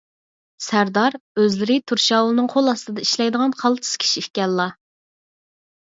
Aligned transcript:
سەردار، 0.67 1.17
ئۆزلىرى 1.41 1.77
تۇرشاۋۇلنىڭ 1.91 2.49
قول 2.55 2.73
ئاستىدا 2.73 3.07
ئىشلەيدىغان 3.07 3.57
قالتىس 3.63 3.97
كىشى 4.07 4.27
ئىكەنلا. 4.29 4.71